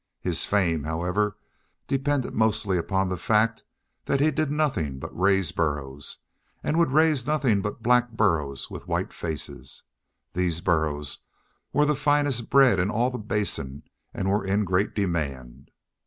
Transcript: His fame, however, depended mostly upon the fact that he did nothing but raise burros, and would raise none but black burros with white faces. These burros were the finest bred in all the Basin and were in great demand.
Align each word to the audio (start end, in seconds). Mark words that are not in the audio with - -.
His 0.21 0.45
fame, 0.45 0.85
however, 0.85 1.37
depended 1.87 2.33
mostly 2.33 2.75
upon 2.75 3.07
the 3.07 3.17
fact 3.17 3.63
that 4.05 4.19
he 4.19 4.31
did 4.31 4.49
nothing 4.49 4.97
but 4.97 5.15
raise 5.15 5.51
burros, 5.51 6.17
and 6.63 6.79
would 6.79 6.89
raise 6.89 7.27
none 7.27 7.61
but 7.61 7.83
black 7.83 8.09
burros 8.13 8.67
with 8.67 8.87
white 8.87 9.13
faces. 9.13 9.83
These 10.33 10.59
burros 10.61 11.19
were 11.71 11.85
the 11.85 11.93
finest 11.95 12.49
bred 12.49 12.79
in 12.79 12.89
all 12.89 13.11
the 13.11 13.19
Basin 13.19 13.83
and 14.11 14.27
were 14.27 14.43
in 14.43 14.65
great 14.65 14.95
demand. 14.95 15.69